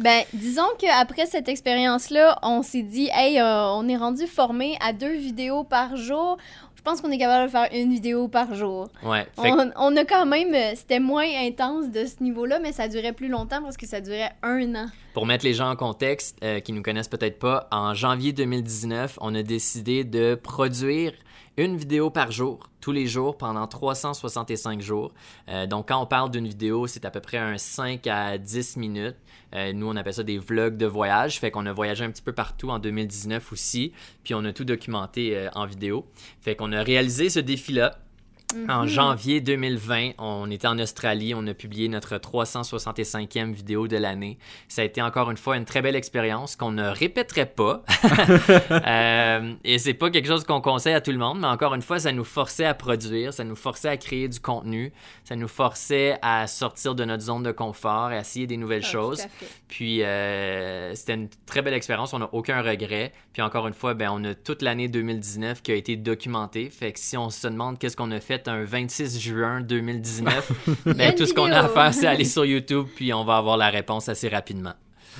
[0.00, 4.92] Ben, disons qu'après cette expérience-là, on s'est dit, hey, euh, on est rendu formé à
[4.92, 6.38] deux vidéos par jour.
[6.78, 8.88] Je pense qu'on est capable de faire une vidéo par jour.
[9.02, 9.26] Ouais.
[9.42, 12.70] Fait que- On, on a quand même, euh, c'était moins intense de ce niveau-là, mais
[12.72, 14.86] ça durait plus longtemps parce que ça durait un an.
[15.12, 19.18] Pour mettre les gens en contexte, euh, qui nous connaissent peut-être pas, en janvier 2019,
[19.20, 21.12] on a décidé de produire
[21.58, 25.12] une vidéo par jour, tous les jours, pendant 365 jours.
[25.48, 28.76] Euh, donc, quand on parle d'une vidéo, c'est à peu près un 5 à 10
[28.76, 29.16] minutes.
[29.54, 31.40] Euh, nous, on appelle ça des vlogs de voyage.
[31.40, 33.92] Fait qu'on a voyagé un petit peu partout en 2019 aussi.
[34.22, 36.06] Puis on a tout documenté euh, en vidéo.
[36.40, 37.98] Fait qu'on a réalisé ce défi-là.
[38.68, 38.88] En Mhm.
[38.88, 44.38] janvier 2020, on était en Australie, on a publié notre 365e vidéo de l'année.
[44.68, 47.82] Ça a été encore une fois une très belle expérience qu'on ne répéterait pas.
[48.70, 51.82] Euh, et c'est pas quelque chose qu'on conseille à tout le monde, mais encore une
[51.82, 54.92] fois, ça nous forçait à produire, ça nous forçait à créer du contenu,
[55.24, 58.82] ça nous forçait à sortir de notre zone de confort et à essayer des nouvelles
[58.84, 59.22] Ah, choses.
[59.68, 63.12] Puis euh, c'était une très belle expérience, on n'a aucun regret.
[63.32, 66.70] Puis encore une fois, ben, on a toute l'année 2019 qui a été documentée.
[66.70, 70.72] Fait que si on se demande qu'est-ce qu'on a fait un 26 juin 2019, Il
[70.72, 73.12] y a ben, une tout ce qu'on a à faire, c'est aller sur YouTube, puis
[73.12, 74.74] on va avoir la réponse assez rapidement.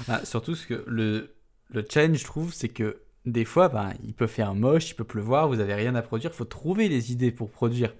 [0.08, 1.34] Ah, surtout ce que le,
[1.70, 5.04] le challenge, je trouve, c'est que des fois, ben, il peut faire moche, il peut
[5.04, 7.92] pleuvoir, vous avez rien à produire, faut trouver les idées pour produire.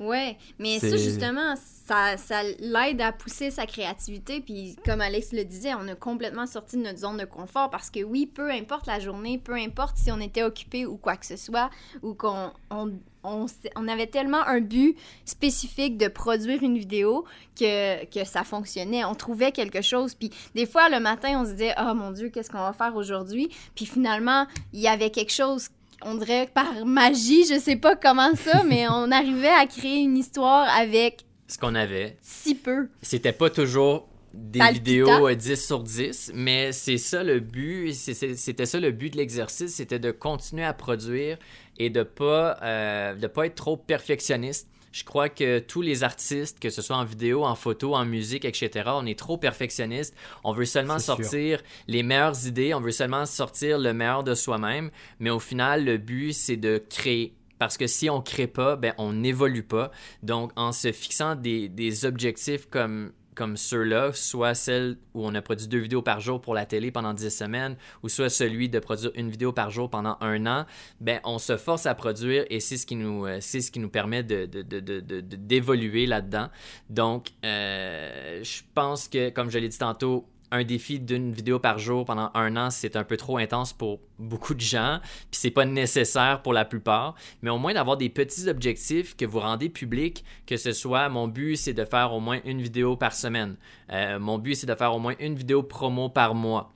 [0.00, 4.40] Ouais, mais ça justement, ça, ça l'aide à pousser sa créativité.
[4.40, 7.90] Puis comme Alex le disait, on a complètement sorti de notre zone de confort parce
[7.90, 11.26] que oui, peu importe la journée, peu importe si on était occupé ou quoi que
[11.26, 11.70] ce soit,
[12.02, 17.24] ou qu'on on, on avait tellement un but spécifique de produire une vidéo
[17.58, 19.04] que, que ça fonctionnait.
[19.04, 20.14] On trouvait quelque chose.
[20.14, 22.96] Puis des fois, le matin, on se disait, oh mon Dieu, qu'est-ce qu'on va faire
[22.96, 23.48] aujourd'hui?
[23.74, 25.68] Puis finalement, il y avait quelque chose
[26.02, 30.16] on dirait par magie, je sais pas comment ça, mais on arrivait à créer une
[30.16, 32.88] histoire avec Ce qu'on avait, si peu.
[33.02, 38.66] c'était pas toujours des vidéos euh, 10 sur 10, mais c'est ça le but, c'était
[38.66, 41.38] ça le but de l'exercice, c'était de continuer à produire
[41.78, 44.68] et de pas, euh, de pas être trop perfectionniste.
[44.94, 48.44] Je crois que tous les artistes, que ce soit en vidéo, en photo, en musique,
[48.44, 50.14] etc., on est trop perfectionniste.
[50.44, 51.16] On veut seulement sûr.
[51.16, 55.84] sortir les meilleures idées, on veut seulement sortir le meilleur de soi-même, mais au final,
[55.84, 57.34] le but, c'est de créer.
[57.58, 59.90] Parce que si on crée pas, ben, on n'évolue pas.
[60.22, 65.42] Donc, en se fixant des, des objectifs comme, comme ceux-là, soit celle où on a
[65.42, 68.78] produit deux vidéos par jour pour la télé pendant 10 semaines, ou soit celui de
[68.78, 70.66] produire une vidéo par jour pendant un an,
[71.00, 73.26] ben, on se force à produire et c'est ce qui nous,
[73.88, 76.48] permet de- d'évoluer là-dedans.
[76.90, 81.78] Donc, euh, je pense que, comme je l'ai dit tantôt, un défi d'une vidéo par
[81.78, 85.50] jour pendant un an, c'est un peu trop intense pour beaucoup de gens, puis c'est
[85.50, 89.68] pas nécessaire pour la plupart, mais au moins d'avoir des petits objectifs que vous rendez
[89.68, 93.56] publics, que ce soit mon but c'est de faire au moins une vidéo par semaine,
[93.90, 96.72] Euh, mon but c'est de faire au moins une vidéo promo par mois.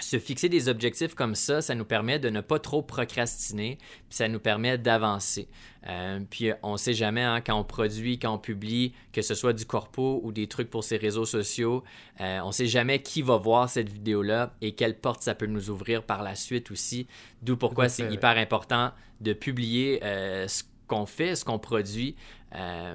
[0.00, 4.16] Se fixer des objectifs comme ça, ça nous permet de ne pas trop procrastiner, puis
[4.16, 5.48] ça nous permet d'avancer.
[5.86, 9.36] Euh, puis euh, on sait jamais hein, quand on produit, quand on publie, que ce
[9.36, 11.84] soit du corpo ou des trucs pour ses réseaux sociaux,
[12.20, 15.70] euh, on sait jamais qui va voir cette vidéo-là et quelle porte ça peut nous
[15.70, 17.06] ouvrir par la suite aussi.
[17.42, 18.14] D'où pourquoi c'est ouais.
[18.14, 22.16] hyper important de publier euh, ce qu'on fait, ce qu'on produit,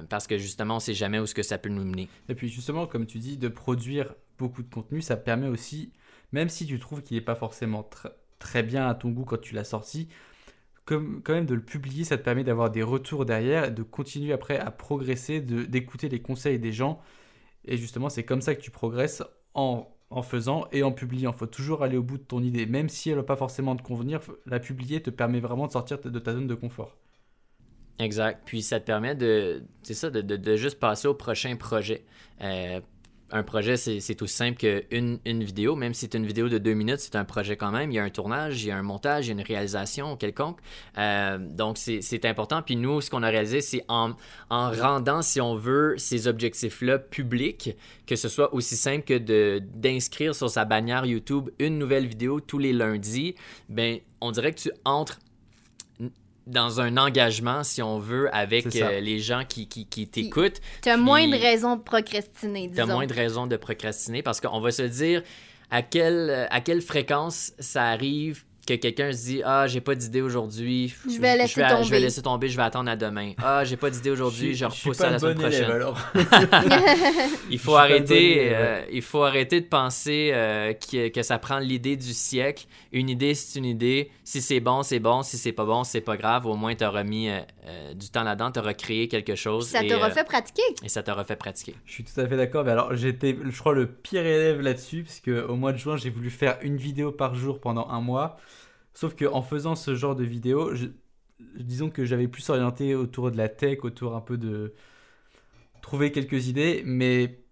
[0.08, 2.08] parce que justement, on sait jamais où ce que ça peut nous mener.
[2.30, 5.90] Et puis justement, comme tu dis, de produire beaucoup de contenu, ça permet aussi,
[6.32, 9.40] même si tu trouves qu'il n'est pas forcément tr- très bien à ton goût quand
[9.40, 10.08] tu l'as sorti,
[10.86, 14.58] quand même de le publier, ça te permet d'avoir des retours derrière, de continuer après
[14.58, 17.00] à progresser, d'écouter les conseils des gens.
[17.64, 19.22] Et justement, c'est comme ça que tu progresses
[19.54, 21.32] en, en faisant et en publiant.
[21.32, 23.36] Il faut toujours aller au bout de ton idée, même si elle ne va pas
[23.36, 26.96] forcément te convenir, la publier te permet vraiment de sortir de ta zone de confort.
[28.00, 28.42] Exact.
[28.46, 32.04] Puis ça te permet de, ça, de, de- de juste passer au prochain projet.
[32.40, 32.80] Euh,
[33.32, 36.74] un projet, c'est aussi simple qu'une une vidéo, même si c'est une vidéo de deux
[36.74, 37.90] minutes, c'est un projet quand même.
[37.90, 40.16] Il y a un tournage, il y a un montage, il y a une réalisation
[40.16, 40.58] quelconque.
[40.98, 42.62] Euh, donc, c'est important.
[42.62, 44.12] Puis nous, ce qu'on a réalisé, c'est en,
[44.50, 50.34] en rendant, si on veut, ces objectifs-là publics, que ce soit aussi simple que d'inscrire
[50.34, 53.34] sur sa bannière YouTube une nouvelle vidéo tous les lundis,
[53.68, 55.18] ben, on dirait que tu entres
[56.50, 60.60] dans un engagement, si on veut, avec euh, les gens qui, qui, qui t'écoutent.
[60.82, 62.86] T'as Puis- moins de raisons de procrastiner, disons.
[62.86, 65.22] moins de raisons de procrastiner parce qu'on va se dire
[65.70, 68.44] à quelle, à quelle fréquence ça arrive
[68.76, 70.94] que quelqu'un se dit Ah, j'ai pas d'idée aujourd'hui.
[71.08, 72.00] Je vais laisser je vais, Je vais tomber.
[72.00, 73.32] laisser tomber, je vais attendre à demain.
[73.42, 75.64] Ah, j'ai pas d'idée aujourd'hui, je, suis repousse pas ça à la semaine bon élève,
[75.64, 75.76] prochaine.
[75.76, 75.98] alors.
[77.50, 81.38] Il faut Je bon arrêter, euh, il faut arrêter de penser euh, que, que ça
[81.38, 82.66] prend l'idée du siècle.
[82.92, 84.10] Une idée, c'est une idée.
[84.24, 85.22] Si c'est bon, c'est bon.
[85.22, 86.46] Si c'est pas bon, c'est pas grave.
[86.46, 89.68] Au moins, tu auras mis euh, euh, du temps là-dedans, tu auras créé quelque chose.
[89.68, 90.62] Ça t'aura euh, fait pratiquer.
[90.82, 91.74] et ça t'aura fait pratiquer.
[91.84, 95.02] Je suis tout à fait d'accord, mais alors j'étais, je crois, le pire élève là-dessus,
[95.04, 98.00] parce que au mois de juin, j'ai voulu faire une vidéo par jour pendant un
[98.00, 98.38] mois.
[99.00, 100.74] Sauf que en faisant ce genre de vidéo,
[101.56, 104.74] disons que j'avais plus orienté autour de la tech, autour un peu de
[105.80, 107.42] trouver quelques idées, mais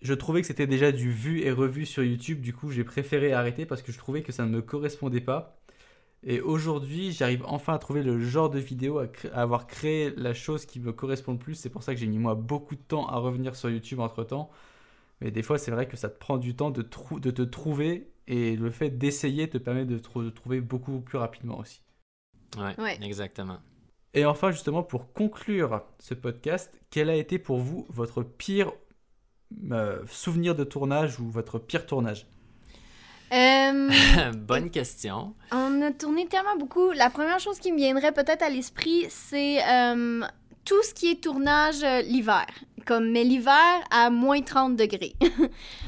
[0.00, 2.40] je trouvais que c'était déjà du vu et revu sur YouTube.
[2.40, 5.60] Du coup, j'ai préféré arrêter parce que je trouvais que ça ne me correspondait pas.
[6.22, 10.66] Et aujourd'hui, j'arrive enfin à trouver le genre de vidéo, à, avoir créé la chose
[10.66, 11.56] qui me correspond le plus.
[11.56, 14.22] C'est pour ça que j'ai mis moi beaucoup de temps à revenir sur YouTube entre
[14.22, 14.50] temps.
[15.20, 18.56] Mais des fois, c'est vrai que ça te prend du temps de te trouver et
[18.56, 21.82] le fait d'essayer te permet de, trou- de trouver beaucoup plus rapidement aussi.
[22.56, 22.98] Ouais, Ouais.
[23.02, 23.58] exactement.
[24.14, 28.72] Et enfin, justement, pour conclure ce podcast, quel a été pour vous votre pire
[29.72, 32.26] euh, souvenir de tournage ou votre pire tournage?
[33.32, 33.90] Euh,
[34.36, 35.34] Bonne question.
[35.52, 36.90] on a tourné tellement beaucoup.
[36.92, 40.22] La première chose qui me viendrait peut-être à l'esprit, c'est euh,
[40.64, 42.46] tout ce qui est tournage euh, l'hiver.
[42.86, 43.54] Comme, mais l'hiver
[43.90, 45.14] à moins 30 degrés.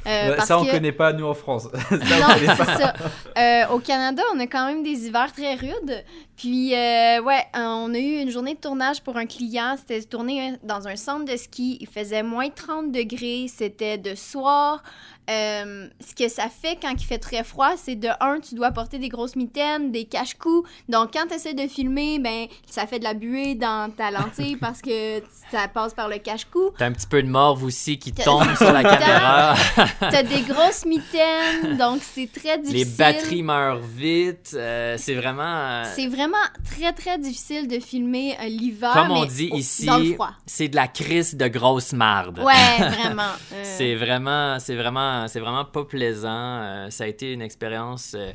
[0.04, 1.68] Euh, Ça, on que- connaît pas, nous, en France.
[1.72, 2.92] Ça, on Non, c'est ça.
[3.38, 6.02] Euh, au Canada, on a quand même des hivers très rudes.
[6.36, 9.76] Puis, euh, ouais, on a eu une journée de tournage pour un client.
[9.78, 11.78] C'était tourné dans un centre de ski.
[11.80, 13.46] Il faisait moins 30 degrés.
[13.46, 14.82] C'était de soir.
[15.32, 18.70] Euh, ce que ça fait quand il fait très froid, c'est de un, tu dois
[18.70, 20.68] porter des grosses mitaines, des cache-coups.
[20.88, 24.56] Donc, quand tu essaies de filmer, ben, ça fait de la buée dans ta lentille
[24.60, 26.70] parce que ça passe par le cache-cou.
[26.78, 29.54] T'as un petit peu de morve aussi qui tombe sur la caméra.
[30.00, 32.76] T'as des grosses mitaines, donc c'est très difficile.
[32.78, 34.50] Les batteries meurent vite.
[34.54, 35.42] euh, c'est vraiment.
[35.44, 36.36] euh, C'est vraiment
[36.70, 38.92] très, très difficile de filmer euh, l'hiver.
[38.92, 40.30] Comme on mais dit au- ici, Dans le froid.
[40.46, 42.38] c'est de la crise de grosse marde.
[42.40, 43.22] Ouais, vraiment.
[43.52, 46.28] euh, C'est vraiment, c'est vraiment, c'est vraiment pas plaisant.
[46.62, 48.32] Euh, ça a été une expérience euh,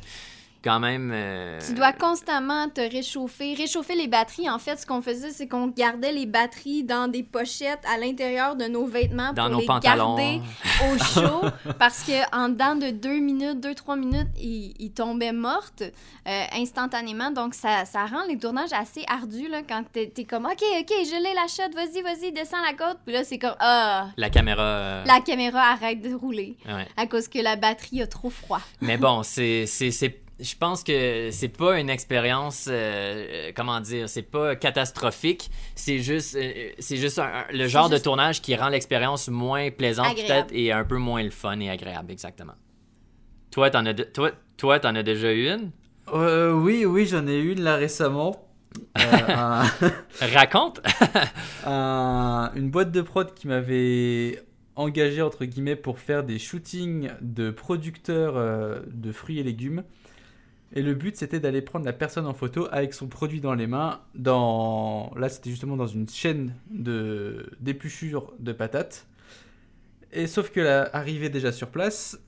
[0.62, 1.10] quand même.
[1.14, 3.54] euh, Tu dois constamment te réchauffer.
[3.54, 7.22] Réchauffer les batteries, en fait, ce qu'on faisait, c'est qu'on gardait les batteries dans des
[7.22, 10.16] pochettes à l'intérieur de nos vêtements dans pour nos les pantalons.
[10.16, 10.40] garder
[10.84, 15.32] au chaud parce que en dedans de deux minutes, deux, trois minutes, ils, ils tombaient
[15.32, 15.82] mortes
[16.26, 17.30] euh, instantanément.
[17.30, 20.90] Donc, ça, ça rend les tournages assez ardus là, quand t'es es comme «OK, OK,
[21.04, 24.28] je l'ai la shot, vas-y, vas-y, descends la côte.» Puis là, c'est comme «Ah, La
[24.30, 24.62] caméra.
[24.62, 26.86] euh, la caméra arrête de rouler ouais.
[26.96, 29.66] à cause que la batterie a trop froid.» Mais bon, c'est-
[30.40, 35.50] je pense que c'est pas une expérience, euh, comment dire, c'est pas catastrophique.
[35.74, 39.70] C'est juste, euh, c'est juste un- un- le genre de tournage qui rend l'expérience moins
[39.70, 40.28] plaisante Agréable.
[40.48, 42.54] peut-être et un peu moins le fun et agréable, exactement.
[43.50, 45.70] Toi, t'en as, de- toi, toi, t'en as déjà eu une?
[46.14, 48.44] Euh, oui, oui, j'en ai une là récemment.
[48.98, 49.64] Euh, un-
[50.20, 50.80] Raconte!
[51.66, 54.42] un- une boîte de prod qui m'avait
[54.76, 59.82] engagé entre guillemets pour faire des shootings de producteurs euh, de fruits et légumes.
[60.74, 63.66] Et le but c'était d'aller prendre la personne en photo avec son produit dans les
[63.66, 64.00] mains.
[64.14, 69.06] Dans là c'était justement dans une chaîne de d'épluchure de patates.
[70.12, 72.18] Et sauf que là, arrivé déjà sur place,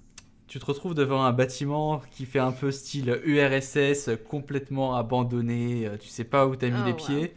[0.49, 5.87] tu te retrouves devant un bâtiment qui fait un peu style URSS, complètement abandonné.
[5.87, 6.95] euh, Tu sais pas où t'as mis Oh, les wow.
[6.95, 7.35] pieds.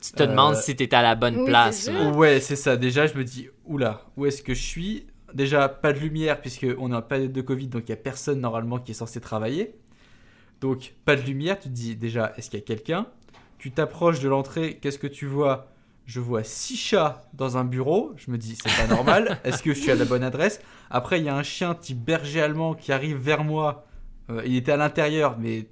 [0.00, 1.90] Tu te demandes Euh, si t'es à la bonne oui, place.
[1.90, 2.16] sûr.
[2.16, 2.76] Ouais, c'est ça.
[2.76, 5.06] Déjà, je me dis, oula, où est-ce que je suis?
[5.34, 7.96] Déjà, pas de lumière, puisque on est en période de Covid, donc il n'y a
[8.02, 9.74] personne normalement qui est censé travailler.
[10.60, 13.06] Donc, pas de lumière, tu te dis, déjà, est-ce qu'il y a quelqu'un?
[13.58, 15.68] Tu t'approches de l'entrée, qu'est-ce que tu vois?
[16.06, 18.12] Je vois six chats dans un bureau.
[18.16, 19.38] Je me dis, c'est pas normal.
[19.44, 20.60] Est-ce que je suis à la bonne adresse?
[20.88, 23.86] Après, il y a un chien type berger allemand qui arrive vers moi.
[24.30, 25.66] Euh, il était à l'intérieur, mais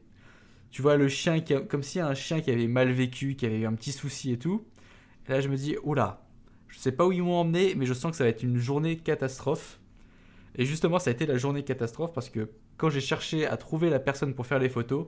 [0.72, 3.46] tu vois le chien, qui a- comme si un chien qui avait mal vécu, qui
[3.46, 4.64] avait eu un petit souci et tout.
[5.28, 6.26] Et là, je me dis, oula,
[6.66, 8.58] je sais pas où ils m'ont emmené, mais je sens que ça va être une
[8.58, 9.78] journée catastrophe.
[10.56, 13.90] Et justement, ça a été la journée catastrophe parce que quand j'ai cherché à trouver
[13.90, 15.06] la personne pour faire les photos,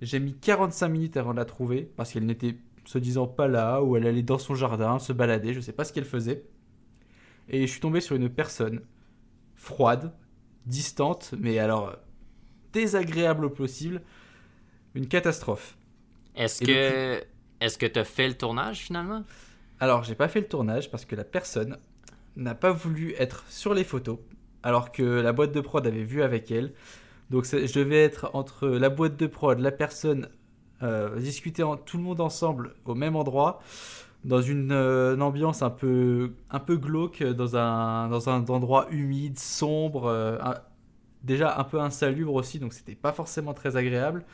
[0.00, 3.82] j'ai mis 45 minutes avant de la trouver parce qu'elle n'était se disant pas là,
[3.82, 6.44] ou elle allait dans son jardin, se balader, je sais pas ce qu'elle faisait.
[7.48, 8.82] Et je suis tombé sur une personne
[9.54, 10.12] froide,
[10.66, 11.96] distante, mais alors
[12.72, 14.02] désagréable au possible.
[14.94, 15.76] Une catastrophe.
[16.34, 17.22] Est-ce que,
[17.60, 19.24] est-ce que t'as fait le tournage finalement?
[19.80, 21.78] Alors, j'ai pas fait le tournage parce que la personne
[22.36, 24.18] n'a pas voulu être sur les photos,
[24.62, 26.72] alors que la boîte de prod avait vu avec elle.
[27.32, 30.28] Donc, je devais être entre la boîte de prod, la personne,
[30.82, 33.60] euh, discuter en, tout le monde ensemble au même endroit,
[34.24, 38.86] dans une, euh, une ambiance un peu, un peu glauque, dans un, dans un endroit
[38.90, 40.60] humide, sombre, euh, un-
[41.24, 44.24] déjà un peu insalubre aussi, donc c'était pas forcément très agréable.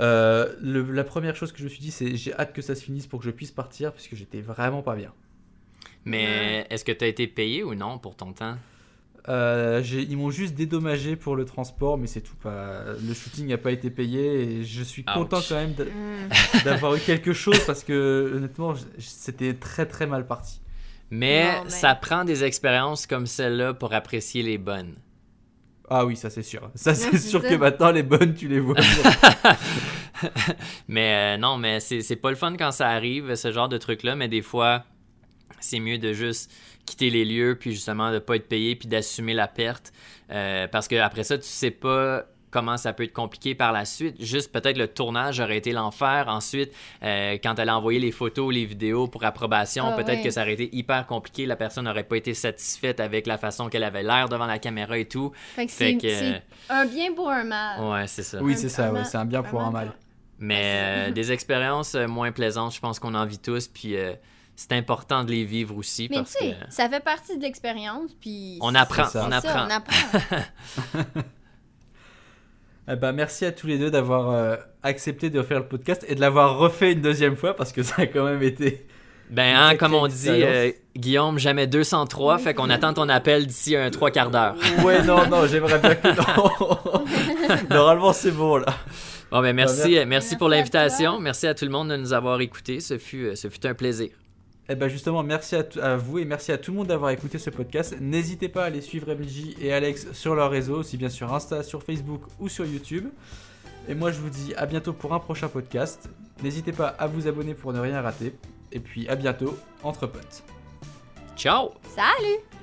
[0.00, 2.74] Euh, le- la première chose que je me suis dit, c'est j'ai hâte que ça
[2.74, 5.12] se finisse pour que je puisse partir, puisque j'étais vraiment pas bien.
[6.04, 8.56] Mais est-ce que t'as été payé ou non pour ton temps?
[9.28, 12.36] Euh, ils m'ont juste dédommagé pour le transport, mais c'est tout.
[12.36, 15.14] Pas, le shooting n'a pas été payé et je suis Ouch.
[15.14, 16.28] content quand même Hmm.
[16.64, 20.60] d'avoir eu quelque chose parce que honnêtement, c'était très très mal parti.
[21.10, 24.94] Mais Non, mais- ça prend des expériences comme celle-là pour apprécier les bonnes.
[25.88, 26.70] Ah oui, ça c'est sûr.
[26.74, 28.76] Ça c'est sûr que maintenant les bonnes, tu les vois.
[30.88, 33.78] Mais euh, non, mais c'est c'est pas le fun quand ça arrive, ce genre de
[33.78, 34.84] truc-là, mais des fois,
[35.60, 36.50] c'est mieux de juste
[36.86, 39.92] quitter les lieux, puis justement de pas être payé, puis d'assumer la perte.
[40.30, 43.84] Euh, parce que après ça, tu sais pas comment ça peut être compliqué par la
[43.84, 44.14] suite.
[44.22, 46.26] Juste peut-être le tournage aurait été l'enfer.
[46.28, 50.30] Ensuite, euh, quand elle a envoyé les photos, les vidéos pour approbation, Ah peut-être que
[50.30, 51.46] ça aurait été hyper compliqué.
[51.46, 54.96] La personne n'aurait pas été satisfaite avec la façon qu'elle avait l'air devant la caméra
[54.96, 55.32] et tout.
[55.56, 56.34] Fait que Fait que-
[56.72, 57.80] un bien pour un mal.
[57.82, 58.40] Ouais, c'est ça.
[58.40, 58.92] oui, c'est ça.
[58.92, 59.92] ouais, c'est un bien pour un mal.
[60.38, 63.66] Mais euh, des expériences moins plaisantes, je pense qu'on en vit tous.
[63.66, 64.12] Puis euh,
[64.56, 66.08] c'est important de les vivre aussi.
[66.10, 68.58] Mais tu parce sais, que ça fait partie de l'expérience, puis...
[68.60, 69.26] on apprend, ça.
[69.26, 69.66] on ça, apprend.
[69.66, 71.20] on apprend.
[72.86, 76.14] Eh ben, merci à tous les deux d'avoir euh, accepté de refaire le podcast et
[76.14, 78.86] de l'avoir refait une deuxième fois parce que ça a quand même été.
[79.30, 83.74] Ben, hein, comme on dit, euh, Guillaume, jamais 203, fait qu'on attend ton appel d'ici
[83.74, 84.54] un trois quarts d'heure.
[84.84, 86.08] Ouais, non, non, j'aimerais bien que.
[86.08, 87.56] Non.
[87.70, 88.66] Normalement, c'est bon là.
[89.30, 90.06] Bon, ben merci, merci.
[90.06, 91.18] merci pour l'invitation.
[91.20, 92.80] Merci à tout le monde de nous avoir écoutés.
[92.80, 94.10] Ce fut, euh, ce fut un plaisir.
[94.68, 97.50] Eh ben justement, merci à, vous et merci à tout le monde d'avoir écouté ce
[97.50, 97.96] podcast.
[98.00, 101.62] N'hésitez pas à aller suivre MJ et Alex sur leurs réseaux, aussi bien sur Insta,
[101.62, 103.08] sur Facebook ou sur YouTube.
[103.88, 106.08] Et moi, je vous dis à bientôt pour un prochain podcast.
[106.42, 108.34] N'hésitez pas à vous abonner pour ne rien rater.
[108.72, 110.42] Et puis à bientôt entre potes.
[111.36, 111.72] Ciao!
[111.94, 112.53] Salut!